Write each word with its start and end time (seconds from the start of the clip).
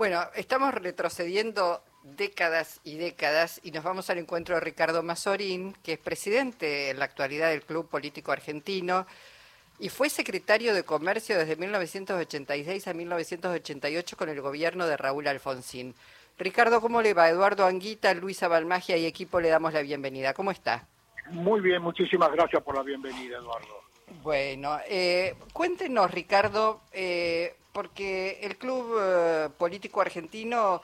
Bueno, 0.00 0.22
estamos 0.34 0.72
retrocediendo 0.72 1.82
décadas 2.02 2.80
y 2.84 2.96
décadas 2.96 3.60
y 3.62 3.70
nos 3.70 3.84
vamos 3.84 4.08
al 4.08 4.16
encuentro 4.16 4.54
de 4.54 4.62
Ricardo 4.62 5.02
Mazorín, 5.02 5.74
que 5.84 5.92
es 5.92 5.98
presidente 5.98 6.88
en 6.88 6.98
la 6.98 7.04
actualidad 7.04 7.50
del 7.50 7.60
Club 7.60 7.86
Político 7.86 8.32
Argentino 8.32 9.06
y 9.78 9.90
fue 9.90 10.08
secretario 10.08 10.72
de 10.72 10.84
Comercio 10.84 11.36
desde 11.36 11.56
1986 11.56 12.88
a 12.88 12.94
1988 12.94 14.16
con 14.16 14.30
el 14.30 14.40
gobierno 14.40 14.86
de 14.86 14.96
Raúl 14.96 15.28
Alfonsín. 15.28 15.94
Ricardo, 16.38 16.80
¿cómo 16.80 17.02
le 17.02 17.12
va? 17.12 17.28
Eduardo 17.28 17.66
Anguita, 17.66 18.14
Luisa 18.14 18.48
Balmagia 18.48 18.96
y 18.96 19.04
equipo 19.04 19.38
le 19.38 19.50
damos 19.50 19.74
la 19.74 19.82
bienvenida. 19.82 20.32
¿Cómo 20.32 20.50
está? 20.50 20.88
Muy 21.28 21.60
bien, 21.60 21.82
muchísimas 21.82 22.32
gracias 22.32 22.62
por 22.62 22.74
la 22.74 22.82
bienvenida, 22.82 23.36
Eduardo. 23.36 23.82
Bueno, 24.22 24.78
eh, 24.88 25.34
cuéntenos, 25.52 26.10
Ricardo, 26.10 26.80
eh, 26.90 27.54
porque 27.72 28.38
el 28.42 28.56
Club 28.56 28.96
eh, 29.00 29.48
Político 29.58 30.00
Argentino 30.00 30.82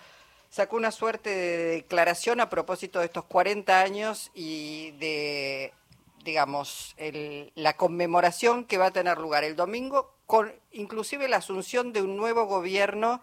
sacó 0.49 0.77
una 0.77 0.91
suerte 0.91 1.31
de 1.31 1.67
declaración 1.77 2.41
a 2.41 2.49
propósito 2.49 3.01
de 3.01 3.07
estos 3.07 3.25
40 3.25 3.81
años 3.81 4.31
y 4.35 4.93
de, 4.93 5.73
digamos, 6.25 6.97
la 7.55 7.77
conmemoración 7.77 8.65
que 8.65 8.79
va 8.79 8.87
a 8.87 8.91
tener 8.93 9.19
lugar 9.19 9.45
el 9.45 9.57
domingo, 9.57 10.15
con 10.27 10.53
inclusive 10.73 11.29
la 11.29 11.37
asunción 11.39 11.93
de 11.93 12.03
un 12.03 12.17
nuevo 12.17 12.47
gobierno 12.47 13.21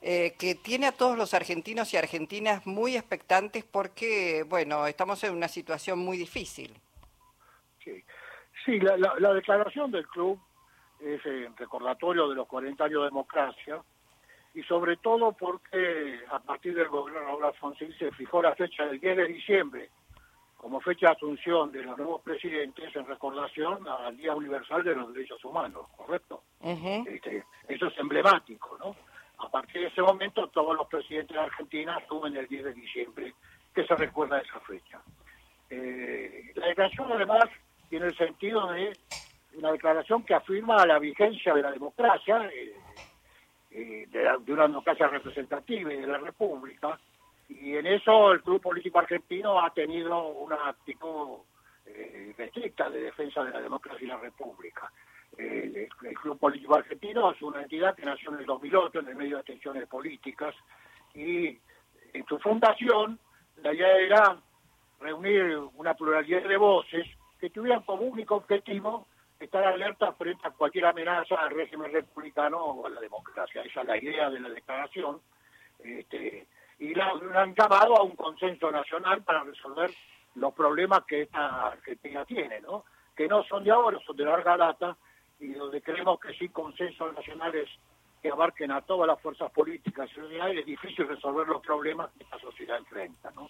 eh, 0.00 0.36
que 0.38 0.54
tiene 0.54 0.86
a 0.86 0.92
todos 0.92 1.18
los 1.18 1.34
argentinos 1.34 1.92
y 1.92 1.96
argentinas 1.96 2.64
muy 2.66 2.96
expectantes 2.96 3.64
porque, 3.64 4.44
bueno, 4.48 4.86
estamos 4.86 5.24
en 5.24 5.34
una 5.34 5.48
situación 5.48 5.98
muy 5.98 6.16
difícil. 6.16 6.72
Sí, 7.82 8.04
sí 8.64 8.78
la, 8.78 9.34
declaración 9.34 9.90
del 9.90 10.06
club 10.06 10.40
es 11.00 11.24
el 11.26 11.56
recordatorio 11.56 12.28
de 12.28 12.34
los 12.34 12.46
40 12.46 12.84
años 12.84 13.02
de 13.02 13.08
democracia 13.08 13.82
y 14.54 14.62
sobre 14.64 14.96
todo 14.96 15.32
porque 15.32 16.20
a 16.30 16.38
partir 16.40 16.74
del 16.74 16.88
gobierno 16.88 17.20
de 17.20 17.26
Raúl 17.26 17.44
Alfonsín 17.44 17.92
se 17.98 18.10
fijó 18.12 18.42
la 18.42 18.54
fecha 18.54 18.86
del 18.86 19.00
10 19.00 19.16
de 19.16 19.26
diciembre 19.26 19.90
como 20.56 20.80
fecha 20.80 21.06
de 21.06 21.12
asunción 21.12 21.70
de 21.70 21.84
los 21.84 21.96
nuevos 21.96 22.20
presidentes 22.22 22.94
en 22.94 23.06
recordación 23.06 23.86
al 23.86 24.16
Día 24.16 24.34
Universal 24.34 24.82
de 24.82 24.96
los 24.96 25.14
Derechos 25.14 25.44
Humanos, 25.44 25.86
¿correcto? 25.96 26.42
Este, 27.06 27.44
eso 27.68 27.86
es 27.86 27.98
emblemático, 27.98 28.76
¿no? 28.78 28.96
A 29.38 29.48
partir 29.48 29.82
de 29.82 29.86
ese 29.86 30.02
momento 30.02 30.48
todos 30.48 30.76
los 30.76 30.88
presidentes 30.88 31.36
de 31.36 31.42
Argentina 31.42 31.96
asumen 31.96 32.36
el 32.36 32.48
10 32.48 32.64
de 32.64 32.74
diciembre, 32.74 33.34
que 33.72 33.86
se 33.86 33.94
recuerda 33.94 34.40
esa 34.40 34.58
fecha. 34.60 35.00
Eh, 35.70 36.52
la 36.56 36.66
declaración 36.66 37.12
además 37.12 37.44
tiene 37.88 38.06
el 38.06 38.16
sentido 38.16 38.66
de 38.72 38.96
una 39.58 39.72
declaración 39.72 40.22
que 40.22 40.34
afirma 40.34 40.86
la 40.86 40.98
vigencia 40.98 41.52
de 41.52 41.62
la 41.62 41.72
democracia, 41.72 42.48
eh, 42.52 42.76
eh, 43.70 44.06
de, 44.08 44.52
una 44.52 44.68
democracia 44.68 45.08
representativa 45.08 45.92
y 45.92 46.00
de 46.00 46.06
la 46.06 46.18
República, 46.18 46.98
y 47.48 47.76
en 47.76 47.86
eso 47.86 48.32
el 48.32 48.42
Club 48.42 48.60
Político 48.60 48.98
Argentino 48.98 49.60
ha 49.60 49.70
tenido 49.70 50.28
una 50.28 50.68
actitud 50.68 51.38
eh, 51.86 52.34
restricta 52.36 52.88
de 52.88 53.02
defensa 53.02 53.42
de 53.42 53.50
la 53.50 53.60
democracia 53.60 54.04
y 54.04 54.08
la 54.08 54.18
República. 54.18 54.92
el, 55.36 55.88
Club 56.22 56.38
Político 56.38 56.76
Argentino 56.76 57.32
es 57.32 57.42
una 57.42 57.62
entidad 57.62 57.96
que 57.96 58.04
nació 58.04 58.32
en 58.32 58.40
el 58.40 58.46
2008 58.46 59.00
en 59.00 59.08
el 59.08 59.16
medio 59.16 59.38
de 59.38 59.42
tensiones 59.42 59.86
políticas 59.88 60.54
y 61.14 61.58
en 62.12 62.26
su 62.28 62.38
fundación 62.38 63.18
la 63.62 63.72
idea 63.72 63.96
era 63.98 64.36
reunir 65.00 65.56
una 65.74 65.94
pluralidad 65.94 66.42
de 66.42 66.56
voces 66.56 67.06
que 67.40 67.50
tuvieran 67.50 67.82
como 67.82 68.02
único 68.02 68.36
objetivo 68.36 69.06
estar 69.38 69.64
alerta 69.64 70.12
frente 70.12 70.46
a 70.46 70.50
cualquier 70.50 70.86
amenaza 70.86 71.36
al 71.36 71.50
régimen 71.50 71.92
republicano 71.92 72.58
o 72.58 72.86
a 72.86 72.90
la 72.90 73.00
democracia. 73.00 73.62
Esa 73.62 73.82
es 73.82 73.86
la 73.86 73.96
idea 73.96 74.30
de 74.30 74.40
la 74.40 74.48
declaración. 74.48 75.20
Este, 75.78 76.46
y 76.78 76.94
la, 76.94 77.12
han 77.34 77.54
llamado 77.54 77.96
a 77.96 78.02
un 78.02 78.16
consenso 78.16 78.70
nacional 78.70 79.22
para 79.22 79.44
resolver 79.44 79.90
los 80.34 80.54
problemas 80.54 81.04
que 81.04 81.22
esta 81.22 81.68
Argentina 81.68 82.24
tiene, 82.24 82.60
¿no? 82.60 82.84
que 83.16 83.26
no 83.26 83.42
son 83.44 83.64
de 83.64 83.70
ahora, 83.70 83.98
son 84.06 84.16
de 84.16 84.24
larga 84.24 84.56
data, 84.56 84.96
y 85.40 85.52
donde 85.52 85.82
creemos 85.82 86.18
que 86.20 86.32
sin 86.34 86.48
consensos 86.48 87.12
nacionales 87.14 87.68
que 88.22 88.30
abarquen 88.30 88.72
a 88.72 88.80
todas 88.80 89.06
las 89.06 89.20
fuerzas 89.20 89.50
políticas 89.52 90.10
y 90.16 90.58
es 90.58 90.66
difícil 90.66 91.06
resolver 91.06 91.46
los 91.46 91.62
problemas 91.62 92.10
que 92.16 92.24
esta 92.24 92.38
sociedad 92.40 92.78
enfrenta. 92.78 93.30
¿no? 93.32 93.48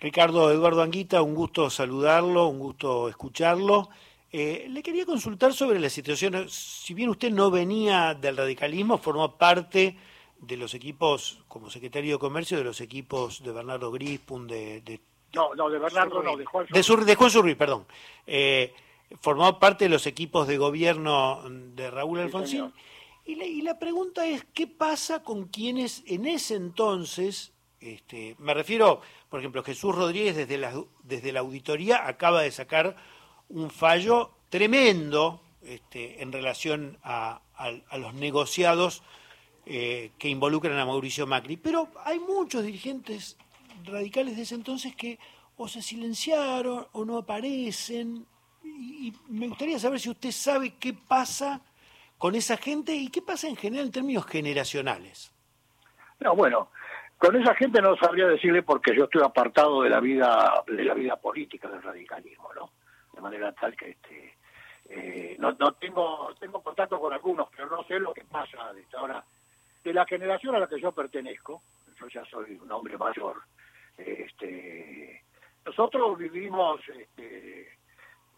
Ricardo 0.00 0.50
Eduardo 0.50 0.82
Anguita, 0.82 1.20
un 1.22 1.34
gusto 1.34 1.68
saludarlo, 1.68 2.46
un 2.48 2.58
gusto 2.58 3.08
escucharlo. 3.08 3.88
Eh, 4.30 4.66
le 4.68 4.82
quería 4.82 5.06
consultar 5.06 5.54
sobre 5.54 5.80
la 5.80 5.88
situación, 5.88 6.48
si 6.50 6.92
bien 6.92 7.08
usted 7.08 7.30
no 7.30 7.50
venía 7.50 8.14
del 8.14 8.36
radicalismo, 8.36 8.98
formó 8.98 9.36
parte 9.38 9.96
de 10.38 10.56
los 10.58 10.74
equipos, 10.74 11.42
como 11.48 11.70
secretario 11.70 12.16
de 12.16 12.18
Comercio, 12.18 12.58
de 12.58 12.64
los 12.64 12.80
equipos 12.82 13.42
de 13.42 13.52
Bernardo 13.52 13.90
Grispun, 13.90 14.46
de, 14.46 14.82
de... 14.82 15.00
no, 15.32 15.54
no, 15.54 15.70
de 15.70 15.78
Bernardo 15.78 16.22
no, 16.22 16.36
de 16.36 16.44
Juan 16.44 16.66
De, 16.70 17.14
Juan 17.14 17.30
Surri, 17.30 17.54
perdón. 17.54 17.86
Eh, 18.26 18.74
formó 19.20 19.58
parte 19.58 19.86
de 19.86 19.88
los 19.88 20.06
equipos 20.06 20.46
de 20.46 20.58
gobierno 20.58 21.42
de 21.48 21.90
Raúl 21.90 22.20
Alfonsín. 22.20 22.70
y, 23.24 23.34
la, 23.34 23.46
y 23.46 23.62
la 23.62 23.78
pregunta 23.78 24.26
es, 24.26 24.44
¿qué 24.52 24.66
pasa 24.66 25.22
con 25.22 25.46
quienes 25.46 26.02
en 26.06 26.26
ese 26.26 26.54
entonces, 26.54 27.54
este, 27.80 28.36
me 28.38 28.52
refiero, 28.52 29.00
por 29.30 29.40
ejemplo, 29.40 29.62
Jesús 29.64 29.94
Rodríguez 29.94 30.36
desde 30.36 30.58
la, 30.58 30.74
desde 31.02 31.32
la 31.32 31.40
auditoría 31.40 32.06
acaba 32.06 32.42
de 32.42 32.50
sacar 32.50 32.96
un 33.50 33.70
fallo 33.70 34.32
tremendo 34.48 35.40
este, 35.62 36.22
en 36.22 36.32
relación 36.32 36.98
a, 37.02 37.40
los 37.98 38.14
negociados 38.14 39.02
eh, 39.66 40.12
que 40.18 40.28
involucran 40.28 40.78
a 40.78 40.86
Mauricio 40.86 41.26
Macri. 41.26 41.56
Pero 41.56 41.88
hay 42.04 42.18
muchos 42.20 42.64
dirigentes 42.64 43.36
radicales 43.84 44.36
de 44.36 44.42
ese 44.42 44.54
entonces 44.54 44.94
que 44.94 45.18
o 45.56 45.66
se 45.66 45.82
silenciaron 45.82 46.86
o 46.92 47.04
no 47.04 47.18
aparecen. 47.18 48.26
Y, 48.62 49.12
me 49.28 49.48
gustaría 49.48 49.78
saber 49.78 49.98
si 49.98 50.10
usted 50.10 50.30
sabe 50.30 50.74
qué 50.78 50.94
pasa 50.94 51.60
con 52.16 52.34
esa 52.34 52.56
gente 52.56 52.94
y 52.94 53.08
qué 53.08 53.22
pasa 53.22 53.48
en 53.48 53.56
general 53.56 53.86
en 53.86 53.92
términos 53.92 54.26
generacionales. 54.26 55.32
No, 56.20 56.34
bueno, 56.34 56.70
con 57.18 57.34
esa 57.36 57.54
gente 57.54 57.82
no 57.82 57.96
sabría 57.96 58.26
decirle 58.26 58.62
porque 58.62 58.94
yo 58.96 59.04
estoy 59.04 59.22
apartado 59.22 59.82
de 59.82 59.90
la 59.90 60.00
vida 60.00 60.62
de 60.66 60.84
la 60.84 60.94
vida 60.94 61.16
política 61.16 61.68
del 61.68 61.82
radicalismo, 61.82 62.48
¿no? 62.54 62.70
De 63.18 63.22
manera 63.22 63.52
tal 63.52 63.76
que 63.76 63.90
este 63.90 64.34
eh, 64.88 65.36
no, 65.38 65.50
no 65.58 65.72
tengo 65.72 66.32
tengo 66.38 66.62
contacto 66.62 67.00
con 67.00 67.12
algunos, 67.12 67.48
pero 67.50 67.68
no 67.68 67.82
sé 67.84 67.98
lo 67.98 68.14
que 68.14 68.24
pasa 68.24 68.72
de 68.72 68.84
ahora. 68.96 69.22
De 69.82 69.92
la 69.92 70.06
generación 70.06 70.54
a 70.54 70.60
la 70.60 70.68
que 70.68 70.80
yo 70.80 70.92
pertenezco, 70.92 71.62
yo 71.98 72.08
ya 72.08 72.24
soy 72.26 72.58
un 72.62 72.70
hombre 72.70 72.96
mayor, 72.96 73.36
este, 73.96 75.22
nosotros 75.64 76.18
vivimos 76.18 76.80
este, 76.88 77.76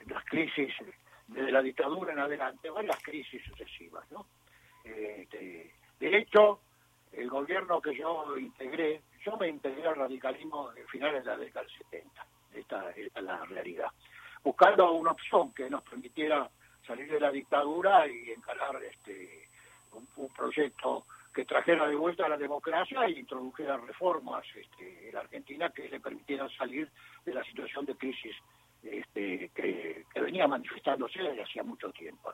las 0.07 0.25
crisis 0.25 0.73
desde 1.27 1.53
la 1.53 1.63
dictadura 1.63 2.13
en 2.13 2.21
adelante, 2.21 2.71
varias 2.71 3.03
crisis 3.03 3.43
sucesivas, 3.45 4.11
¿no? 4.11 4.27
Este, 4.85 5.73
de 5.99 6.17
hecho, 6.17 6.61
el 7.13 7.29
gobierno 7.29 7.81
que 7.81 7.95
yo 7.95 8.37
integré, 8.39 9.03
yo 9.25 9.37
me 9.37 9.49
integré 9.49 9.87
al 9.87 9.97
radicalismo 9.97 10.73
en 10.75 10.87
finales 10.89 11.25
de 11.25 11.31
la 11.31 11.37
década 11.37 11.67
del 11.67 11.79
70, 11.91 12.27
esta 12.55 12.91
es 12.91 13.23
la 13.23 13.45
realidad 13.45 13.91
buscando 14.43 14.93
una 14.93 15.13
opción 15.13 15.53
que 15.53 15.69
nos 15.69 15.83
permitiera 15.83 16.49
salir 16.87 17.11
de 17.11 17.21
la 17.21 17.31
dictadura 17.31 18.07
y 18.07 18.31
encarar 18.31 18.83
este 18.83 19.49
un, 20.17 20.29
proyecto 20.29 21.05
que 21.35 21.45
trajera 21.45 21.87
de 21.87 21.95
vuelta 21.95 22.29
la 22.29 22.37
democracia 22.37 23.05
e 23.05 23.21
introdujera 23.21 23.77
reformas 23.77 24.45
este, 24.55 25.09
en 25.09 25.15
la 25.15 25.21
Argentina 25.21 25.71
que 25.71 25.89
le 25.89 26.01
permitieran 26.01 26.49
salir 26.51 26.89
de 27.25 27.35
la 27.35 27.45
situación 27.45 27.85
de 27.85 27.97
crisis 27.97 28.37
este, 28.83 29.51
que, 29.55 30.05
venía 30.15 30.47
manifestándose 30.49 31.23
desde 31.23 31.43
hacía 31.43 31.63
mucho 31.63 31.91
tiempo. 31.93 32.33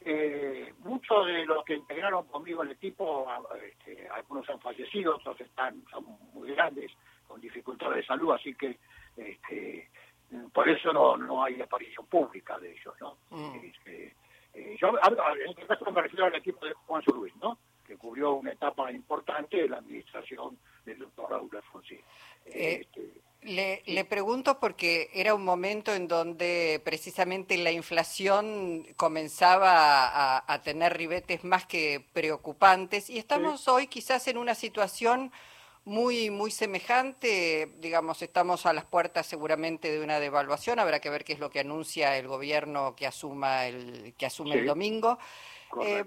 Eh, 0.00 0.72
muchos 0.78 1.26
de 1.26 1.44
los 1.44 1.64
que 1.64 1.74
integraron 1.74 2.26
conmigo 2.26 2.62
el 2.62 2.70
equipo, 2.70 3.26
este, 3.62 4.08
algunos 4.08 4.48
han 4.48 4.60
fallecido, 4.60 5.16
otros 5.16 5.40
están 5.40 5.82
son 5.90 6.04
muy 6.32 6.52
grandes, 6.52 6.92
con 7.26 7.40
dificultades 7.40 7.96
de 7.96 8.06
salud, 8.06 8.32
así 8.32 8.54
que 8.54 8.78
este, 9.16 9.88
por 10.52 10.68
eso 10.68 10.92
no, 10.92 11.16
no 11.16 11.42
hay 11.42 11.60
aparición 11.60 12.06
pública 12.06 12.58
de 12.58 12.72
ellos, 12.72 12.94
¿no? 13.00 13.16
Mm. 13.30 13.54
Este, 13.64 14.14
eh, 14.54 14.76
yo, 14.80 14.88
en 14.88 15.50
este 15.50 15.66
caso 15.66 15.90
me 15.90 16.02
refiero 16.02 16.26
al 16.26 16.34
equipo 16.34 16.64
de 16.66 16.72
Juan 16.72 17.02
Luis, 17.06 17.34
¿no? 17.36 17.58
Que 17.86 17.96
cubrió 17.96 18.34
una 18.34 18.52
etapa 18.52 18.90
importante 18.92 19.56
de 19.56 19.68
la 19.68 19.78
administración 19.78 20.58
del 20.84 20.98
doctor 20.98 21.30
Raúl 21.30 21.50
Alfonsín. 21.54 22.00
Eh, 22.46 22.80
este, 22.82 23.20
le, 23.42 23.82
le, 23.86 24.04
pregunto 24.04 24.58
porque 24.58 25.10
era 25.14 25.34
un 25.34 25.44
momento 25.44 25.94
en 25.94 26.08
donde 26.08 26.82
precisamente 26.84 27.56
la 27.56 27.70
inflación 27.70 28.84
comenzaba 28.96 30.42
a, 30.44 30.62
tener 30.62 30.96
ribetes 30.96 31.44
más 31.44 31.64
que 31.64 32.04
preocupantes 32.12 33.08
y 33.08 33.18
estamos 33.18 33.68
hoy 33.68 33.86
quizás 33.86 34.26
en 34.26 34.38
una 34.38 34.56
situación 34.56 35.30
muy, 35.88 36.30
muy 36.30 36.50
semejante. 36.50 37.72
Digamos, 37.78 38.20
estamos 38.22 38.66
a 38.66 38.72
las 38.72 38.84
puertas 38.84 39.26
seguramente 39.26 39.90
de 39.90 40.04
una 40.04 40.20
devaluación. 40.20 40.78
Habrá 40.78 41.00
que 41.00 41.10
ver 41.10 41.24
qué 41.24 41.32
es 41.32 41.38
lo 41.38 41.50
que 41.50 41.60
anuncia 41.60 42.16
el 42.16 42.28
gobierno 42.28 42.94
que 42.94 43.06
asuma 43.06 43.66
el, 43.66 44.14
que 44.16 44.26
asume 44.26 44.56
el 44.56 44.66
domingo. 44.66 45.18
Eh, 45.82 46.04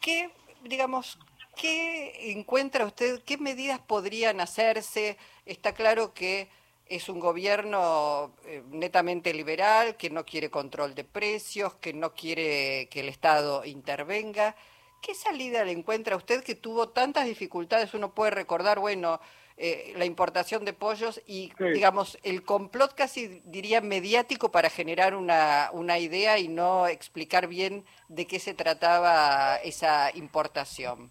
¿Qué, 0.00 0.30
digamos, 0.64 1.18
¿qué 1.54 2.32
encuentra 2.32 2.86
usted, 2.86 3.22
qué 3.22 3.36
medidas 3.36 3.78
podrían 3.78 4.40
hacerse? 4.40 5.18
Está 5.44 5.74
claro 5.74 6.14
que 6.14 6.48
es 6.86 7.08
un 7.10 7.20
gobierno 7.20 8.34
eh, 8.46 8.62
netamente 8.70 9.34
liberal, 9.34 9.96
que 9.96 10.08
no 10.08 10.24
quiere 10.24 10.50
control 10.50 10.94
de 10.94 11.04
precios, 11.04 11.74
que 11.74 11.92
no 11.92 12.14
quiere 12.14 12.88
que 12.90 13.00
el 13.00 13.10
Estado 13.10 13.66
intervenga. 13.66 14.56
¿Qué 15.00 15.14
salida 15.14 15.64
le 15.64 15.72
encuentra 15.72 16.16
usted 16.16 16.42
que 16.44 16.54
tuvo 16.54 16.90
tantas 16.90 17.26
dificultades? 17.26 17.94
Uno 17.94 18.12
puede 18.12 18.32
recordar, 18.32 18.78
bueno, 18.78 19.20
eh, 19.56 19.92
la 19.96 20.04
importación 20.04 20.64
de 20.64 20.72
pollos 20.72 21.20
y, 21.26 21.52
digamos, 21.58 22.18
el 22.22 22.42
complot 22.42 22.94
casi 22.94 23.42
diría 23.44 23.80
mediático 23.80 24.50
para 24.50 24.70
generar 24.70 25.14
una, 25.14 25.70
una 25.72 25.98
idea 25.98 26.38
y 26.38 26.48
no 26.48 26.86
explicar 26.86 27.46
bien 27.46 27.84
de 28.08 28.26
qué 28.26 28.38
se 28.38 28.54
trataba 28.54 29.56
esa 29.56 30.14
importación. 30.16 31.10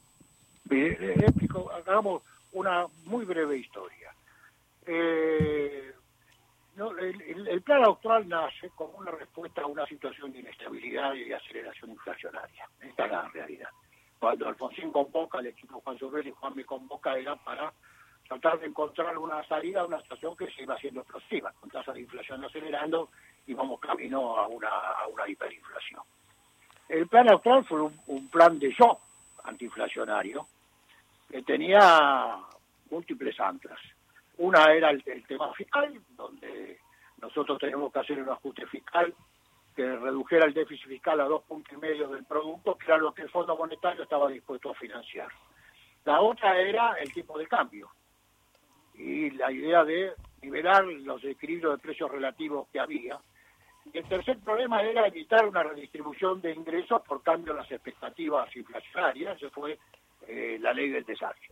Bien, 0.64 0.98
explico, 1.22 1.72
hagamos 1.72 2.24
una 2.52 2.88
muy 3.06 3.26
breve 3.26 3.58
historia. 3.58 4.14
Eh, 4.86 5.89
el, 6.88 7.62
plan 7.62 7.84
austral 7.84 8.28
nace 8.28 8.70
como 8.76 8.98
una 8.98 9.12
respuesta 9.12 9.62
a 9.62 9.66
una 9.66 9.86
situación 9.86 10.32
de 10.32 10.40
inestabilidad 10.40 11.14
y 11.14 11.26
de 11.26 11.36
aceleración 11.36 11.92
inflacionaria. 11.92 12.68
Esta 12.82 13.06
es 13.06 13.12
la 13.12 13.28
realidad. 13.30 13.70
Cuando 14.20 14.48
Alfonsín 14.48 14.92
convoca, 14.92 15.40
el 15.40 15.48
equipo 15.48 15.82
Juan 15.82 15.98
Sobrel 15.98 16.28
y 16.28 16.32
Juan 16.32 16.56
me 16.56 16.66
convoca 16.66 17.18
era 17.18 17.36
para 17.36 17.74
tratar 18.28 18.60
de 18.60 18.68
encontrar 18.68 19.18
una 19.18 19.44
salida 19.48 19.82
a 19.82 19.86
una 19.86 20.02
situación 20.02 20.38
que 20.38 20.52
se 20.52 20.64
iba 20.64 20.76
haciendo 20.76 21.02
explosiva, 21.02 21.52
con 21.60 21.70
tasas 21.70 21.96
de 21.96 22.02
inflación 22.02 22.44
acelerando 22.46 23.10
y 23.48 23.54
vamos 23.54 23.80
camino 23.80 24.38
a 24.38 24.48
una, 24.48 24.70
a 24.70 25.08
una 25.08 25.28
hiperinflación. 25.28 26.02
El 26.88 27.08
plan 27.08 27.30
austral 27.30 27.66
fue 27.66 27.82
un, 27.82 28.30
plan 28.30 28.58
de 28.58 28.70
shock 28.72 29.00
antiinflacionario 29.44 30.48
que 31.30 31.42
tenía 31.44 32.38
múltiples 32.90 33.40
anclas. 33.40 33.80
Una 34.40 34.72
era 34.72 34.90
el, 34.90 35.04
tema 35.28 35.54
fiscal, 35.54 36.00
donde 36.12 36.80
nosotros 37.22 37.60
tenemos 37.60 37.92
que 37.92 38.00
hacer 38.00 38.22
un 38.22 38.30
ajuste 38.30 38.66
fiscal 38.68 39.14
que 39.76 39.98
redujera 39.98 40.46
el 40.46 40.54
déficit 40.54 40.88
fiscal 40.88 41.20
a 41.20 41.26
dos 41.26 41.44
puntos 41.44 41.74
y 41.74 41.78
medio 41.78 42.08
del 42.08 42.24
producto, 42.24 42.78
que 42.78 42.86
era 42.86 42.98
lo 42.98 43.14
que 43.14 43.24
el 43.24 43.30
Fondo 43.30 43.58
Monetario 43.58 44.04
estaba 44.04 44.30
dispuesto 44.30 44.72
a 44.72 44.76
financiar. 44.76 45.28
La 46.06 46.22
otra 46.22 46.58
era 46.58 46.94
el 46.94 47.12
tipo 47.12 47.38
de 47.38 47.48
cambio 47.48 47.90
y 48.94 49.30
la 49.32 49.52
idea 49.52 49.84
de 49.84 50.14
liberar 50.42 50.86
los 50.86 51.22
equilibrios 51.26 51.74
de 51.74 51.82
precios 51.82 52.10
relativos 52.10 52.70
que 52.70 52.80
había. 52.80 53.20
Y 53.92 53.98
el 53.98 54.08
tercer 54.08 54.40
problema 54.40 54.82
era 54.82 55.06
evitar 55.06 55.46
una 55.46 55.64
redistribución 55.64 56.40
de 56.40 56.54
ingresos 56.54 57.02
por 57.02 57.22
cambio 57.24 57.54
de 57.54 57.60
las 57.60 57.72
expectativas 57.72 58.56
inflacionarias, 58.56 59.36
esa 59.36 59.50
fue 59.50 59.78
eh, 60.28 60.58
la 60.62 60.72
ley 60.72 60.92
del 60.92 61.04
desastre. 61.04 61.50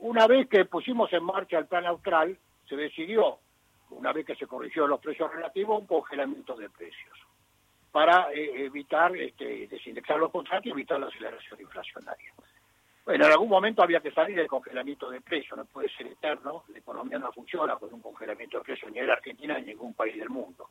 Una 0.00 0.26
vez 0.26 0.48
que 0.48 0.64
pusimos 0.64 1.12
en 1.12 1.24
marcha 1.24 1.58
el 1.58 1.66
plan 1.66 1.86
austral, 1.86 2.36
se 2.68 2.76
decidió, 2.76 3.38
una 3.90 4.12
vez 4.12 4.24
que 4.24 4.34
se 4.34 4.46
corrigió 4.46 4.86
los 4.86 5.00
precios 5.00 5.32
relativos, 5.32 5.80
un 5.80 5.86
congelamiento 5.86 6.54
de 6.56 6.70
precios 6.70 7.18
para 7.92 8.32
eh, 8.32 8.64
evitar 8.64 9.14
este, 9.16 9.66
desindexar 9.66 10.18
los 10.18 10.30
contratos 10.30 10.66
y 10.66 10.70
evitar 10.70 11.00
la 11.00 11.08
aceleración 11.08 11.60
inflacionaria. 11.60 12.32
Bueno, 13.04 13.26
en 13.26 13.32
algún 13.32 13.48
momento 13.48 13.82
había 13.82 14.00
que 14.00 14.12
salir 14.12 14.36
del 14.36 14.46
congelamiento 14.46 15.10
de 15.10 15.20
precios, 15.20 15.58
no 15.58 15.64
puede 15.64 15.88
ser 15.88 16.06
eterno, 16.06 16.64
la 16.68 16.78
economía 16.78 17.18
no 17.18 17.32
funciona 17.32 17.76
con 17.76 17.92
un 17.92 18.00
congelamiento 18.00 18.58
de 18.58 18.64
precios 18.64 18.92
ni 18.92 19.00
en 19.00 19.06
la 19.08 19.14
Argentina 19.14 19.54
ni 19.54 19.60
en 19.60 19.66
ningún 19.66 19.94
país 19.94 20.16
del 20.16 20.28
mundo. 20.28 20.70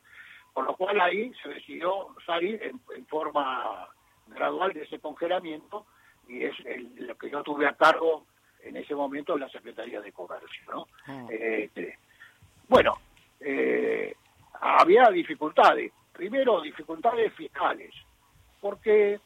Por 0.54 0.66
lo 0.66 0.76
cual 0.76 1.00
ahí 1.02 1.32
se 1.44 1.50
decidió 1.50 2.16
salir 2.26 2.62
en, 2.64 3.06
forma 3.08 3.90
gradual 4.28 4.74
de 4.74 4.84
ese 4.84 5.00
congelamiento 5.00 5.86
y 6.28 6.46
es 6.46 6.56
lo 6.96 7.18
que 7.18 7.30
yo 7.30 7.44
tuve 7.44 7.68
a 7.68 7.74
cargo 7.74 8.26
en 8.64 8.78
ese 8.78 8.96
momento 8.96 9.38
la 9.38 9.50
Secretaría 9.50 10.02
de 10.02 10.12
Comercio. 10.12 10.64
¿no? 10.72 10.88
Ah. 11.08 11.28
Este, 11.30 11.98
bueno, 12.68 12.98
eh, 13.40 14.14
había 14.62 15.10
dificultades. 15.10 15.92
Primero, 16.14 16.62
dificultades 16.62 17.34
fiscales, 17.34 17.94
porque, 18.60 19.20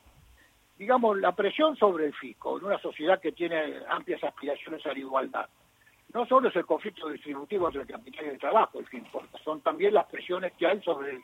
digamos, 0.78 1.18
la 1.18 1.32
presión 1.32 1.76
sobre 1.76 2.06
el 2.06 2.14
fisco 2.14 2.58
en 2.58 2.66
una 2.66 2.78
sociedad 2.80 3.20
que 3.20 3.32
tiene 3.32 3.80
amplias 3.90 4.24
aspiraciones 4.24 4.86
a 4.86 4.94
la 4.94 5.00
igualdad, 5.00 5.50
no 6.14 6.26
solo 6.28 6.50
es 6.50 6.56
el 6.56 6.66
conflicto 6.66 7.10
distributivo 7.10 7.68
entre 7.68 7.82
el 7.82 7.88
capital 7.88 8.26
y 8.26 8.30
el 8.30 8.40
trabajo 8.40 8.80
el 8.80 8.88
que 8.88 8.98
importa, 8.98 9.40
son 9.44 9.62
también 9.62 9.96
las 9.96 10.06
presiones 10.06 10.54
que 10.54 10.68
hay 10.68 10.80
sobre 10.82 11.24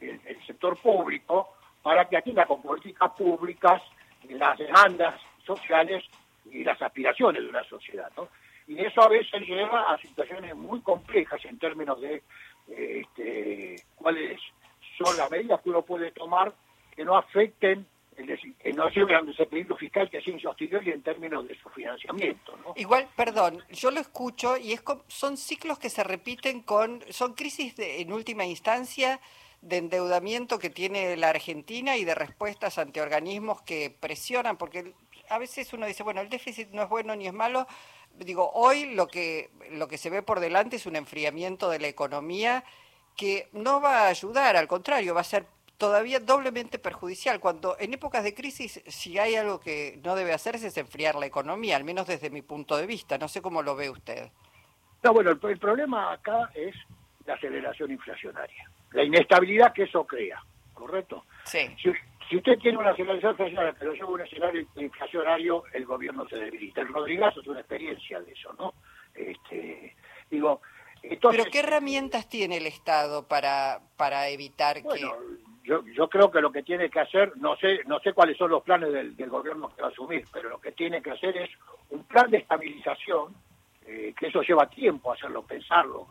el, 0.00 0.46
sector 0.46 0.76
público 0.76 1.54
para 1.82 2.06
que 2.06 2.18
atienda 2.18 2.44
con 2.44 2.60
políticas 2.60 3.12
públicas 3.12 3.82
las 4.28 4.58
demandas 4.58 5.18
sociales 5.46 6.04
y 6.50 6.64
las 6.64 6.80
aspiraciones 6.80 7.42
de 7.42 7.48
una 7.48 7.64
sociedad. 7.64 8.10
¿no? 8.16 8.28
Y 8.66 8.78
eso 8.84 9.02
a 9.02 9.08
veces 9.08 9.40
lleva 9.46 9.92
a 9.92 9.98
situaciones 9.98 10.54
muy 10.54 10.80
complejas 10.80 11.44
en 11.44 11.58
términos 11.58 12.00
de 12.00 12.22
este, 12.68 13.76
cuáles 13.96 14.40
son 14.98 15.16
las 15.16 15.30
medidas 15.30 15.60
que 15.60 15.70
uno 15.70 15.82
puede 15.82 16.10
tomar 16.10 16.52
que 16.94 17.04
no 17.04 17.16
afecten 17.16 17.86
que 18.16 18.72
no 18.72 18.88
lleven 18.88 19.16
un 19.20 19.26
desequilibrio 19.26 19.76
fiscal 19.76 20.08
que 20.08 20.18
es 20.18 20.26
insostenible 20.26 20.92
en 20.92 21.02
términos 21.02 21.46
de 21.46 21.54
su 21.58 21.68
financiamiento. 21.68 22.56
¿no? 22.64 22.72
Igual, 22.76 23.08
perdón, 23.14 23.62
yo 23.70 23.90
lo 23.90 24.00
escucho 24.00 24.56
y 24.56 24.72
es 24.72 24.82
son 25.08 25.36
ciclos 25.36 25.78
que 25.78 25.90
se 25.90 26.02
repiten 26.02 26.62
con, 26.62 27.04
son 27.10 27.34
crisis 27.34 27.76
de, 27.76 28.00
en 28.00 28.12
última 28.12 28.46
instancia 28.46 29.20
de 29.60 29.78
endeudamiento 29.78 30.58
que 30.58 30.70
tiene 30.70 31.16
la 31.16 31.30
Argentina 31.30 31.96
y 31.96 32.04
de 32.04 32.14
respuestas 32.14 32.78
ante 32.78 33.00
organismos 33.00 33.62
que 33.62 33.94
presionan, 34.00 34.56
porque 34.56 34.94
a 35.28 35.38
veces 35.38 35.72
uno 35.72 35.86
dice, 35.86 36.02
bueno, 36.02 36.20
el 36.20 36.28
déficit 36.28 36.70
no 36.70 36.82
es 36.82 36.88
bueno 36.88 37.14
ni 37.16 37.26
es 37.26 37.32
malo. 37.32 37.66
Digo, 38.14 38.50
hoy 38.54 38.94
lo 38.94 39.08
que, 39.08 39.50
lo 39.72 39.88
que 39.88 39.98
se 39.98 40.10
ve 40.10 40.22
por 40.22 40.40
delante 40.40 40.76
es 40.76 40.86
un 40.86 40.96
enfriamiento 40.96 41.68
de 41.68 41.78
la 41.78 41.88
economía 41.88 42.64
que 43.16 43.48
no 43.52 43.80
va 43.80 44.02
a 44.02 44.08
ayudar, 44.08 44.56
al 44.56 44.68
contrario, 44.68 45.14
va 45.14 45.20
a 45.22 45.24
ser 45.24 45.46
todavía 45.78 46.20
doblemente 46.20 46.78
perjudicial, 46.78 47.40
cuando 47.40 47.76
en 47.78 47.92
épocas 47.92 48.24
de 48.24 48.34
crisis, 48.34 48.82
si 48.86 49.18
hay 49.18 49.36
algo 49.36 49.60
que 49.60 50.00
no 50.02 50.14
debe 50.14 50.32
hacerse 50.32 50.68
es 50.68 50.76
enfriar 50.76 51.16
la 51.16 51.26
economía, 51.26 51.76
al 51.76 51.84
menos 51.84 52.06
desde 52.06 52.30
mi 52.30 52.42
punto 52.42 52.76
de 52.76 52.86
vista. 52.86 53.18
No 53.18 53.28
sé 53.28 53.42
cómo 53.42 53.62
lo 53.62 53.76
ve 53.76 53.90
usted. 53.90 54.30
No, 55.02 55.12
bueno, 55.12 55.30
el 55.30 55.58
problema 55.58 56.12
acá 56.12 56.50
es 56.54 56.74
la 57.26 57.34
aceleración 57.34 57.90
inflacionaria 57.90 58.70
la 58.96 59.04
inestabilidad 59.04 59.72
que 59.72 59.84
eso 59.84 60.06
crea, 60.06 60.42
¿correcto? 60.72 61.24
Sí. 61.44 61.68
Si, 61.82 61.90
usted 62.34 62.58
tiene 62.58 62.78
una 62.78 62.90
aceleración 62.90 63.32
inflacionaria, 63.32 63.76
pero 63.78 63.92
lleva 63.92 64.08
un 64.08 64.20
escenario 64.22 64.66
inflacionario, 64.76 65.62
el 65.72 65.84
gobierno 65.84 66.26
se 66.28 66.36
debilita. 66.36 66.80
El 66.80 66.88
Rodrigazo 66.88 67.40
es 67.40 67.46
una 67.46 67.60
experiencia 67.60 68.20
de 68.20 68.32
eso, 68.32 68.52
¿no? 68.58 68.74
Este, 69.14 69.94
digo, 70.30 70.60
pero 71.30 71.44
¿qué 71.50 71.60
herramientas 71.60 72.28
tiene 72.28 72.56
el 72.56 72.66
Estado 72.66 73.26
para, 73.26 73.80
para 73.96 74.28
evitar 74.28 74.82
bueno, 74.82 75.12
Yo, 75.62 75.84
yo 75.86 76.08
creo 76.08 76.30
que 76.30 76.40
lo 76.40 76.50
que 76.50 76.62
tiene 76.62 76.90
que 76.90 77.00
hacer, 77.00 77.36
no 77.36 77.56
sé, 77.56 77.80
no 77.86 78.00
sé 78.00 78.12
cuáles 78.12 78.36
son 78.36 78.50
los 78.50 78.62
planes 78.62 78.92
del, 78.92 79.30
gobierno 79.30 79.72
que 79.74 79.82
va 79.82 79.88
a 79.88 79.90
asumir, 79.90 80.24
pero 80.32 80.48
lo 80.48 80.60
que 80.60 80.72
tiene 80.72 81.02
que 81.02 81.12
hacer 81.12 81.36
es 81.36 81.50
un 81.90 82.04
plan 82.04 82.30
de 82.30 82.38
estabilización, 82.38 83.34
eh, 83.86 84.14
que 84.18 84.26
eso 84.26 84.42
lleva 84.42 84.68
tiempo 84.68 85.12
hacerlo, 85.12 85.42
pensarlo, 85.42 86.08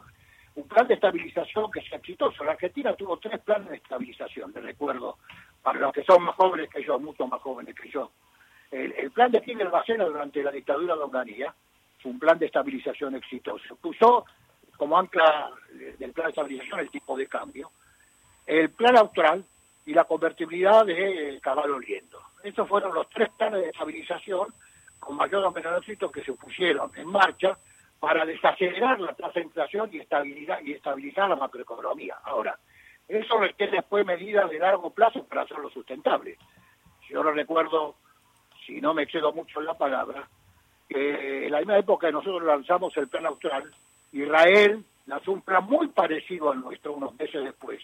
un 0.55 0.67
plan 0.67 0.88
de 0.88 0.93
estabilización 0.93 1.69
que 1.69 1.81
sea 1.81 1.98
exitoso. 1.98 2.43
La 2.43 2.53
Argentina 2.53 2.93
tuvo 2.93 3.17
tres 3.17 3.39
planes 3.41 3.69
de 3.69 3.77
estabilización, 3.77 4.53
de 4.53 4.62
recuerdo, 4.62 5.17
para 5.65 5.79
los 5.79 5.91
que 5.91 6.03
son 6.03 6.24
más 6.24 6.36
jóvenes 6.36 6.69
que 6.69 6.84
yo, 6.84 7.00
mucho 7.00 7.25
más 7.25 7.41
jóvenes 7.41 7.74
que 7.74 7.89
yo. 7.89 8.12
El, 8.69 9.10
plan 9.10 9.31
de 9.31 9.41
Fidel 9.41 9.69
Bacena 9.69 10.05
durante 10.05 10.43
la 10.43 10.51
dictadura 10.51 10.95
de 10.95 11.03
Hungría 11.03 11.55
fue 12.00 12.12
un 12.12 12.19
plan 12.19 12.38
de 12.38 12.45
estabilización 12.45 13.15
exitoso. 13.15 13.75
Puso 13.77 14.25
como 14.77 14.95
ancla 14.95 15.50
del 15.98 16.12
plan 16.12 16.27
de 16.27 16.29
estabilización 16.29 16.81
el 16.81 16.91
tipo 16.91 17.17
de 17.17 17.25
cambio, 17.25 17.72
el 18.45 18.69
plan 18.69 18.95
austral 18.98 19.43
y 19.88 19.93
la 19.95 20.03
convertibilidad 20.03 20.86
de 20.86 21.39
caballo 21.41 21.77
oliendo. 21.77 22.22
Esos 22.43 22.69
fueron 22.69 22.93
los 22.93 23.10
tres 23.10 23.29
planes 23.36 23.63
de 23.63 23.69
estabilización 23.69 24.53
con 25.00 25.15
mayor 25.15 25.43
o 25.45 25.51
menor 25.51 25.79
éxito 25.79 26.12
que 26.12 26.24
se 26.24 26.34
pusieron 26.34 26.91
en 26.95 27.07
marcha 27.07 27.57
para 28.00 28.24
desacelerar 28.24 29.00
la 29.00 29.15
tasa 29.15 29.39
de 29.39 29.45
inflación 29.45 29.89
y 29.91 29.98
estabilizar 30.74 31.27
la 31.27 31.36
macroeconomía. 31.36 32.17
Ahora, 32.24 32.55
eso 33.07 33.38
requiere 33.38 33.77
después 33.77 34.05
medidas 34.05 34.50
de 34.50 34.59
largo 34.59 34.89
plazo 34.89 35.24
para 35.25 35.41
hacerlo 35.43 35.69
sustentable. 35.69 36.38
Yo 37.09 37.24
no 37.24 37.31
recuerdo, 37.31 37.95
si 38.65 38.81
no 38.81 38.93
me 38.93 39.03
excedo 39.03 39.31
mucho 39.31 39.59
en 39.59 39.67
la 39.67 39.75
palabra, 39.75 40.27
que 40.89 41.45
en 41.45 41.51
la 41.51 41.59
misma 41.59 41.77
época 41.77 42.07
que 42.07 42.13
nosotros 42.13 42.43
lanzamos 42.43 42.95
el 42.97 43.07
plan 43.07 43.25
austral, 43.25 43.71
Israel 44.12 44.83
lanzó 45.05 45.31
un 45.31 45.41
plan 45.41 45.65
muy 45.65 45.88
parecido 45.89 46.51
al 46.51 46.62
nuestro 46.62 46.93
unos 46.93 47.15
meses 47.15 47.43
después. 47.43 47.81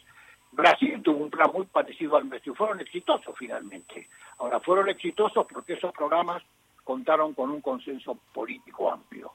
Brasil 0.52 1.02
tuvo 1.02 1.24
un 1.24 1.30
plan 1.30 1.50
muy 1.54 1.66
parecido 1.66 2.18
al 2.18 2.28
nuestro 2.28 2.54
y 2.54 2.56
fueron 2.56 2.82
exitosos 2.82 3.36
finalmente. 3.38 4.10
Ahora, 4.40 4.60
fueron 4.60 4.90
exitosos 4.90 5.46
porque 5.52 5.74
esos 5.74 5.94
programas 5.94 6.44
contaron 6.84 7.34
con 7.34 7.52
un 7.52 7.62
consenso 7.62 8.18
político 8.34 8.92
amplio. 8.92 9.32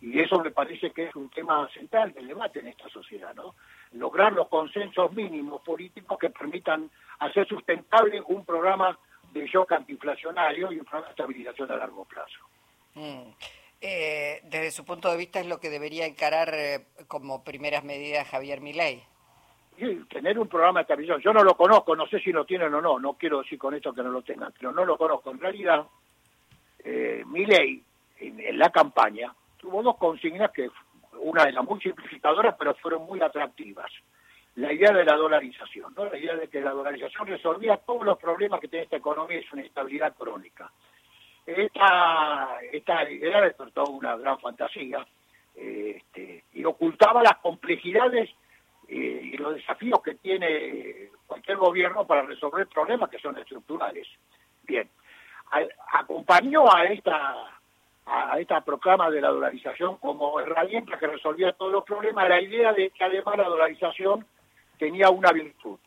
Y 0.00 0.20
eso 0.20 0.38
me 0.40 0.50
parece 0.50 0.90
que 0.92 1.04
es 1.04 1.16
un 1.16 1.28
tema 1.28 1.68
central 1.70 2.12
del 2.12 2.28
debate 2.28 2.60
en 2.60 2.68
esta 2.68 2.88
sociedad, 2.88 3.34
¿no? 3.34 3.54
Lograr 3.92 4.32
los 4.32 4.48
consensos 4.48 5.12
mínimos 5.12 5.60
políticos 5.62 6.18
que 6.18 6.30
permitan 6.30 6.88
hacer 7.18 7.46
sustentable 7.48 8.20
un 8.28 8.44
programa 8.44 8.96
de 9.32 9.46
shock 9.46 9.72
antiinflacionario 9.72 10.72
y 10.72 10.78
un 10.78 10.84
programa 10.84 11.06
de 11.06 11.10
estabilización 11.10 11.72
a 11.72 11.76
largo 11.76 12.04
plazo. 12.04 12.38
Mm. 12.94 13.30
Eh, 13.80 14.40
desde 14.44 14.72
su 14.72 14.84
punto 14.84 15.10
de 15.10 15.16
vista 15.16 15.38
es 15.38 15.46
lo 15.46 15.60
que 15.60 15.70
debería 15.70 16.06
encarar 16.06 16.52
eh, 16.52 16.86
como 17.06 17.44
primeras 17.44 17.84
medidas 17.84 18.28
Javier 18.28 18.60
Milei. 18.60 19.02
Sí, 19.78 20.04
tener 20.10 20.36
un 20.38 20.48
programa 20.48 20.80
de 20.80 20.82
estabilización. 20.82 21.22
Yo 21.22 21.32
no 21.32 21.44
lo 21.44 21.56
conozco, 21.56 21.94
no 21.94 22.08
sé 22.08 22.18
si 22.18 22.32
lo 22.32 22.44
tienen 22.44 22.74
o 22.74 22.80
no, 22.80 22.98
no 22.98 23.14
quiero 23.14 23.42
decir 23.42 23.58
con 23.58 23.74
esto 23.74 23.92
que 23.92 24.02
no 24.02 24.10
lo 24.10 24.22
tengan, 24.22 24.52
pero 24.58 24.72
no 24.72 24.84
lo 24.84 24.96
conozco. 24.96 25.30
En 25.30 25.38
realidad, 25.38 25.86
eh, 26.80 27.22
Milei 27.26 27.80
en, 28.18 28.58
la 28.58 28.70
campaña 28.70 29.32
tuvo 29.58 29.82
dos 29.82 29.96
consignas 29.96 30.50
que 30.52 30.70
una 31.20 31.44
de 31.44 31.52
las 31.52 31.64
muy 31.64 31.80
simplificadoras, 31.80 32.54
pero 32.58 32.74
fueron 32.76 33.04
muy 33.04 33.20
atractivas. 33.20 33.90
La 34.54 34.72
idea 34.72 34.92
de 34.92 35.04
la 35.04 35.16
dolarización, 35.16 35.94
¿no? 35.96 36.06
la 36.06 36.18
idea 36.18 36.34
de 36.34 36.48
que 36.48 36.60
la 36.60 36.72
dolarización 36.72 37.26
resolvía 37.28 37.76
todos 37.76 38.04
los 38.04 38.18
problemas 38.18 38.60
que 38.60 38.68
tiene 38.68 38.84
esta 38.84 38.96
economía, 38.96 39.38
es 39.38 39.52
una 39.52 39.62
estabilidad 39.62 40.14
crónica 40.16 40.70
esta, 41.56 42.58
esta 42.72 43.10
idea 43.10 43.40
despertó 43.40 43.84
una 43.84 44.16
gran 44.16 44.38
fantasía 44.38 45.06
este, 45.54 46.44
y 46.52 46.64
ocultaba 46.64 47.22
las 47.22 47.38
complejidades 47.38 48.30
eh, 48.86 49.20
y 49.32 49.36
los 49.36 49.54
desafíos 49.54 50.02
que 50.02 50.14
tiene 50.16 51.10
cualquier 51.26 51.56
gobierno 51.56 52.06
para 52.06 52.22
resolver 52.22 52.66
problemas 52.66 53.08
que 53.08 53.18
son 53.18 53.38
estructurales. 53.38 54.06
Bien, 54.64 54.88
acompañó 55.92 56.64
a 56.70 56.84
esta 56.84 57.57
a 58.10 58.38
esta 58.38 58.60
proclama 58.62 59.10
de 59.10 59.20
la 59.20 59.28
dolarización 59.28 59.96
como 59.98 60.40
herramienta 60.40 60.98
que 60.98 61.06
resolvía 61.06 61.52
todos 61.52 61.72
los 61.72 61.84
problemas 61.84 62.28
la 62.28 62.40
idea 62.40 62.72
de 62.72 62.90
que 62.90 63.04
además 63.04 63.36
la 63.36 63.48
dolarización 63.48 64.24
tenía 64.78 65.10
una 65.10 65.30
virtud, 65.32 65.78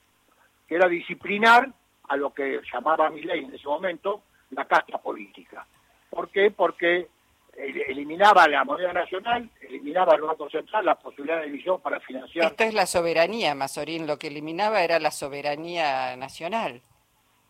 que 0.68 0.76
era 0.76 0.88
disciplinar 0.88 1.70
a 2.08 2.18
lo 2.18 2.34
que 2.34 2.62
llamaba 2.72 3.10
ley 3.10 3.46
en 3.46 3.54
ese 3.54 3.68
momento 3.68 4.22
la 4.52 4.66
casta 4.66 4.98
política. 4.98 5.66
¿Por 6.10 6.30
qué? 6.30 6.52
Porque 6.52 7.08
eliminaba 7.56 8.48
la 8.48 8.64
moneda 8.64 8.94
nacional, 8.94 9.50
eliminaba 9.62 10.16
el 10.16 10.22
Banco 10.22 10.50
Central, 10.50 10.86
la 10.86 10.96
posibilidad 10.96 11.40
de 11.40 11.48
emisión 11.48 11.82
para 11.82 12.00
financiar. 12.00 12.46
Esto 12.46 12.64
es 12.64 12.74
la 12.74 12.86
soberanía, 12.86 13.56
Mazorín. 13.56 14.08
Lo 14.08 14.18
que 14.18 14.28
eliminaba 14.28 14.84
era 14.84 15.00
la 15.00 15.12
soberanía 15.12 16.16
nacional. 16.18 16.82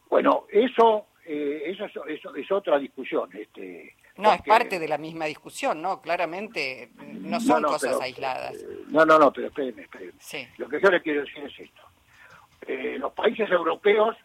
Bueno, 0.09 0.45
eso, 0.49 1.07
eh, 1.25 1.63
eso, 1.65 1.85
eso, 2.05 2.35
es 2.35 2.51
otra 2.51 2.77
discusión. 2.77 3.29
Este, 3.33 3.95
no, 4.21 4.33
es 4.33 4.41
parte 4.41 4.79
de 4.79 4.87
la 4.87 4.97
misma 4.97 5.25
discusión, 5.25 5.81
¿no? 5.81 6.01
Claramente 6.01 6.91
no 6.97 7.39
son 7.39 7.63
cosas 7.63 7.99
aisladas. 7.99 8.55
Eh, 8.55 8.83
no, 8.87 9.05
no, 9.05 9.17
no, 9.17 9.31
pero 9.31 9.47
espérenme, 9.47 9.83
espérenme. 9.83 10.13
Lo 10.57 10.69
que 10.69 10.79
yo 10.81 10.89
le 10.89 11.01
quiero 11.01 11.21
decir 11.21 11.43
es 11.43 11.59
esto. 11.59 11.81
Eh, 12.67 12.97
los 12.99 13.11
países 13.13 13.49
europeos 13.49 14.15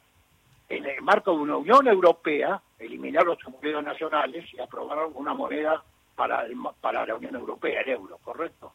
en 0.69 0.85
el 0.85 1.01
marco 1.03 1.33
de 1.33 1.39
una 1.39 1.57
Unión 1.57 1.87
Europea, 1.87 2.61
eliminar 2.79 3.25
los 3.25 3.39
subsidios 3.39 3.85
nacionales 3.85 4.45
y 4.53 4.61
aprobar 4.61 5.07
una 5.15 5.33
moneda 5.33 5.83
para, 6.15 6.45
para 6.81 7.07
la 7.07 7.15
Unión 7.15 7.37
Europea, 7.37 7.81
el 7.83 7.91
euro, 7.91 8.19
¿correcto? 8.19 8.73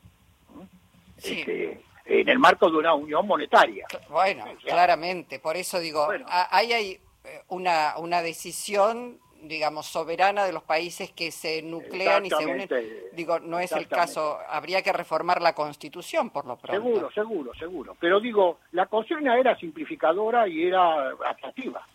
Sí. 1.17 1.39
Este, 1.39 1.81
en 2.05 2.29
el 2.29 2.39
marco 2.39 2.69
de 2.69 2.77
una 2.77 2.93
unión 2.93 3.27
monetaria. 3.27 3.85
Bueno, 4.09 4.45
claramente, 4.63 5.39
por 5.39 5.55
eso 5.55 5.79
digo, 5.79 6.07
ahí 6.27 6.73
hay 6.73 6.99
eh, 7.23 7.43
una, 7.49 7.95
una 7.97 8.21
decisión 8.21 9.19
digamos, 9.41 9.87
soberana 9.87 10.45
de 10.45 10.53
los 10.53 10.63
países 10.63 11.11
que 11.11 11.31
se 11.31 11.61
nuclean 11.61 12.25
y 12.25 12.29
se 12.29 12.45
unen. 12.45 12.69
Digo, 13.13 13.39
no 13.39 13.59
es 13.59 13.71
el 13.71 13.87
caso, 13.87 14.37
habría 14.47 14.81
que 14.81 14.93
reformar 14.93 15.41
la 15.41 15.53
Constitución 15.53 16.29
por 16.29 16.45
lo 16.45 16.57
pronto. 16.57 16.81
Seguro, 16.81 17.11
seguro, 17.11 17.53
seguro. 17.55 17.97
Pero 17.99 18.19
digo, 18.19 18.59
la 18.71 18.85
consigna 18.85 19.37
era 19.37 19.57
simplificadora 19.57 20.47
y 20.47 20.63
era 20.67 21.09
atractiva. 21.27 21.85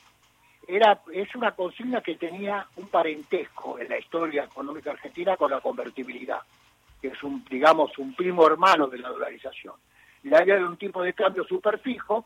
Era, 0.69 1.01
es 1.13 1.33
una 1.37 1.53
consigna 1.53 2.01
que 2.01 2.17
tenía 2.17 2.67
un 2.77 2.89
parentesco 2.89 3.79
en 3.79 3.89
la 3.89 3.99
historia 3.99 4.45
económica 4.45 4.91
argentina 4.91 5.37
con 5.37 5.53
la 5.53 5.61
convertibilidad, 5.61 6.41
que 7.01 7.09
es 7.09 7.23
un, 7.23 7.45
digamos, 7.45 7.97
un 7.99 8.15
primo 8.15 8.47
hermano 8.47 8.89
de 8.89 8.99
la 8.99 9.11
dolarización. 9.11 9.75
La 10.25 10.43
idea 10.43 10.57
de 10.57 10.65
un 10.65 10.77
tipo 10.77 11.03
de 11.03 11.13
cambio 11.13 11.45
superfijo, 11.45 12.25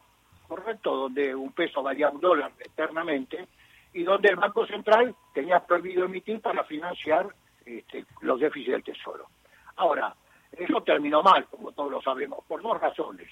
correcto, 0.49 0.97
donde 0.97 1.35
un 1.35 1.53
peso 1.53 1.83
valía 1.83 2.09
un 2.09 2.21
dólar 2.21 2.53
eternamente, 2.59 3.47
y 3.93 4.03
donde 4.03 4.29
el 4.29 4.37
Banco 4.37 4.67
Central 4.67 5.15
tenía 5.35 5.61
prohibido 5.61 6.05
emitir 6.05 6.41
para 6.41 6.65
financiar 6.65 7.27
este, 7.65 8.05
los 8.21 8.41
déficits 8.41 8.73
del 8.73 8.85
Tesoro. 8.85 9.27
Ahora, 9.77 10.15
eso 10.53 10.83
terminó 10.83 11.23
mal, 11.23 11.47
como 11.47 11.73
todos 11.73 11.91
lo 11.91 12.03
sabemos, 12.03 12.45
por 12.47 12.63
dos 12.63 12.81
razones. 12.81 13.29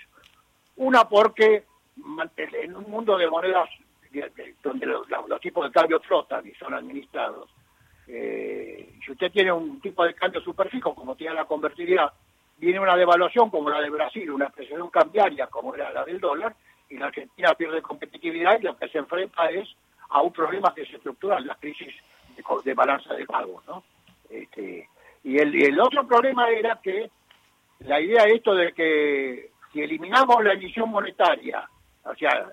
Una 0.77 1.09
porque 1.09 1.65
en 2.37 2.77
un 2.77 2.91
mundo 2.91 3.17
de 3.17 3.29
monedas 3.29 3.69
donde 4.63 4.87
los, 4.87 5.41
tipos 5.41 5.67
de 5.67 5.73
cambio 5.73 6.01
flotan 6.01 6.47
y 6.47 6.53
son 6.55 6.75
administrados, 6.75 7.51
eh, 8.07 8.95
si 9.05 9.13
usted 9.13 9.31
tiene 9.31 9.53
un 9.53 9.81
tipo 9.81 10.05
de 10.05 10.15
cambio 10.15 10.41
superfijo, 10.41 10.95
como 10.95 11.15
tiene 11.15 11.35
la 11.35 11.45
convertibilidad, 11.45 12.13
viene 12.57 12.81
una 12.81 12.97
devaluación 12.97 13.51
como 13.51 13.69
la 13.69 13.81
de 13.81 13.91
Brasil, 13.91 14.31
una 14.31 14.49
presión 14.49 14.89
cambiaria 14.89 15.47
como 15.49 15.75
era 15.75 15.93
la 15.93 16.05
del 16.05 16.21
dólar, 16.21 16.55
y 16.89 16.97
la 16.97 17.07
Argentina 17.07 17.55
pierde 17.55 17.83
competitividad 17.83 18.59
y 18.59 18.63
lo 18.63 18.77
que 18.77 18.89
se 18.89 18.99
enfrenta 18.99 19.51
es 19.51 19.69
a 20.11 20.23
un 20.23 20.33
problema 20.33 20.75
que 20.75 20.87
se 20.87 20.97
estructura 20.97 21.39
en 21.39 21.47
las 21.47 21.59
crisis 21.59 21.95
de, 22.65 22.75
balanza 22.75 23.15
de 23.15 23.27
pagos, 23.27 23.67
¿no? 23.67 23.83
Este, 24.31 24.89
y 25.25 25.39
el, 25.39 25.81
otro 25.81 26.07
problema 26.07 26.49
era 26.49 26.81
que 26.83 27.11
la 27.81 28.01
idea 28.01 28.25
de 28.25 28.35
esto 28.35 28.55
de 28.55 28.73
que 28.73 29.51
si 29.73 29.83
eliminamos 29.83 30.43
la 30.43 30.53
emisión 30.53 30.91
monetaria, 30.91 31.69
o 32.05 32.15
sea, 32.15 32.51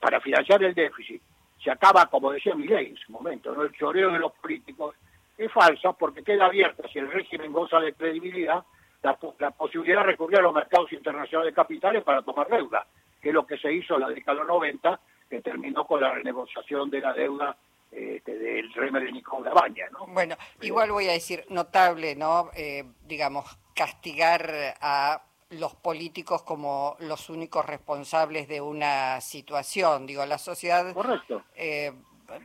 para 0.00 0.20
financiar 0.20 0.62
el 0.62 0.74
déficit, 0.74 1.22
se 1.62 1.70
acaba, 1.70 2.06
como 2.06 2.32
decía 2.32 2.54
Milei 2.54 2.90
en 2.90 2.96
su 2.96 3.12
momento, 3.12 3.54
¿no? 3.54 3.62
el 3.62 3.72
choreo 3.72 4.10
de 4.10 4.18
los 4.18 4.32
políticos, 4.32 4.94
es 5.36 5.52
falsa 5.52 5.92
porque 5.92 6.22
queda 6.22 6.46
abierta, 6.46 6.88
si 6.88 6.98
el 6.98 7.10
régimen 7.10 7.52
goza 7.52 7.78
de 7.80 7.92
credibilidad, 7.92 8.64
la, 9.02 9.18
la 9.38 9.50
posibilidad 9.50 10.00
de 10.00 10.06
recurrir 10.06 10.38
a 10.38 10.42
los 10.42 10.54
mercados 10.54 10.92
internacionales 10.92 11.52
de 11.52 11.54
capitales 11.54 12.02
para 12.02 12.22
tomar 12.22 12.48
deuda, 12.48 12.86
que 13.20 13.28
es 13.28 13.34
lo 13.34 13.46
que 13.46 13.58
se 13.58 13.72
hizo 13.72 13.94
en 13.94 14.00
la 14.00 14.08
década 14.08 14.42
90 14.44 15.00
que 15.28 15.40
terminó 15.40 15.86
con 15.86 16.00
la 16.00 16.12
renegociación 16.12 16.90
de 16.90 17.00
la 17.00 17.12
deuda 17.12 17.56
este, 17.90 18.38
del 18.38 18.72
régimen 18.72 19.04
de 19.04 19.12
Nicolás 19.12 19.54
Baña, 19.54 19.86
¿no? 19.92 20.06
Bueno, 20.08 20.36
igual 20.60 20.90
voy 20.90 21.08
a 21.08 21.12
decir, 21.12 21.44
notable, 21.48 22.14
¿no? 22.14 22.50
Eh, 22.54 22.84
digamos, 23.06 23.58
castigar 23.74 24.74
a 24.80 25.22
los 25.50 25.74
políticos 25.76 26.42
como 26.42 26.96
los 27.00 27.30
únicos 27.30 27.64
responsables 27.64 28.48
de 28.48 28.60
una 28.60 29.20
situación. 29.20 30.06
Digo, 30.06 30.26
la 30.26 30.38
sociedad... 30.38 30.92
Correcto. 30.92 31.44
Eh, 31.54 31.92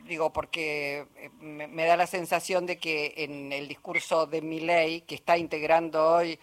digo, 0.05 0.31
porque 0.31 1.07
eh, 1.15 1.29
me, 1.39 1.85
da 1.85 1.97
la 1.97 2.05
sensación 2.05 2.67
de 2.67 2.77
que 2.77 3.15
en 3.17 3.51
el 3.51 3.67
discurso 3.67 4.27
de 4.27 4.41
ley 4.41 5.01
que 5.01 5.15
está 5.15 5.37
integrando 5.37 6.15
hoy 6.15 6.39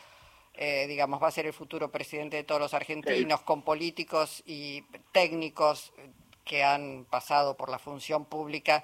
eh, 0.60 0.88
digamos, 0.88 1.22
va 1.22 1.28
a 1.28 1.30
ser 1.30 1.46
el 1.46 1.52
futuro 1.52 1.88
presidente 1.88 2.36
de 2.36 2.42
todos 2.42 2.60
los 2.60 2.74
argentinos, 2.74 3.42
con 3.42 3.62
políticos 3.62 4.42
y 4.44 4.82
técnicos 5.12 5.92
que 6.48 6.64
han 6.64 7.04
pasado 7.08 7.56
por 7.56 7.68
la 7.68 7.78
función 7.78 8.24
pública, 8.24 8.82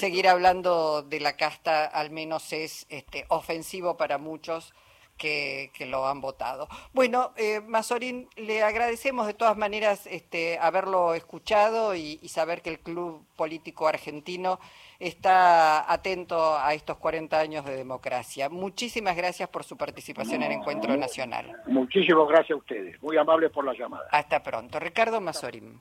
seguir 0.00 0.26
hablando 0.26 1.02
de 1.02 1.20
la 1.20 1.36
casta 1.36 1.84
al 1.84 2.10
menos 2.10 2.52
es 2.54 2.86
este, 2.88 3.26
ofensivo 3.28 3.98
para 3.98 4.16
muchos 4.16 4.72
que, 5.18 5.86
lo 5.86 6.06
han 6.08 6.20
votado. 6.20 6.68
Bueno, 6.94 7.32
eh, 7.36 7.60
Mazorín, 7.60 8.28
le 8.36 8.62
agradecemos 8.62 9.26
de 9.26 9.34
todas 9.34 9.56
maneras 9.56 10.06
este, 10.06 10.58
haberlo 10.58 11.14
escuchado 11.14 11.94
y, 11.94 12.16
saber 12.28 12.62
que 12.62 12.70
el 12.70 12.78
Club 12.78 13.24
Político 13.36 13.86
Argentino 13.86 14.58
está 14.98 15.92
atento 15.92 16.56
a 16.56 16.72
estos 16.72 16.96
40 16.96 17.38
años 17.38 17.64
de 17.66 17.76
democracia. 17.76 18.48
Muchísimas 18.48 19.14
gracias 19.16 19.50
por 19.50 19.64
su 19.64 19.76
participación 19.76 20.42
en 20.42 20.52
el 20.52 20.58
Encuentro 20.58 20.96
Nacional. 20.96 21.60
Muchísimas 21.66 22.26
gracias 22.26 22.52
a 22.52 22.56
ustedes. 22.56 23.02
Muy 23.02 23.18
amables 23.18 23.50
por 23.50 23.66
la 23.66 23.74
llamada. 23.74 24.08
Hasta 24.10 24.42
pronto. 24.42 24.80
Ricardo 24.80 25.20
Mazorín. 25.20 25.80